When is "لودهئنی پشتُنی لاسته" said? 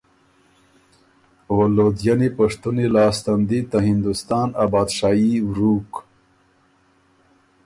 1.75-3.31